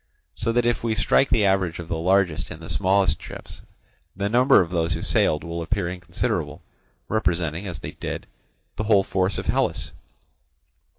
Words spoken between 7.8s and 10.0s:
did, the whole force of Hellas.